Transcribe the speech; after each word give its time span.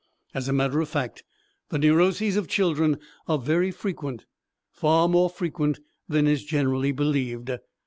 As 0.33 0.47
a 0.47 0.53
matter 0.53 0.79
of 0.81 0.89
fact, 0.89 1.23
the 1.69 1.77
neuroses 1.77 2.35
of 2.35 2.47
children 2.47 2.97
are 3.27 3.37
very 3.37 3.69
frequent, 3.69 4.25
far 4.71 5.07
more 5.07 5.29
frequent 5.29 5.79
than 6.09 6.25
is 6.25 6.43
generally 6.43 6.91
believed. 6.91 7.51